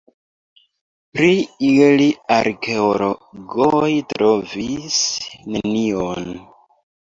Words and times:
Pri 1.17 1.33
ili 1.67 2.07
arkeologoj 2.35 3.91
trovis 4.15 4.97
nenion. 5.59 6.27